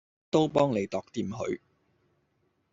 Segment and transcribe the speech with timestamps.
[0.31, 1.59] 點都幫你度掂佢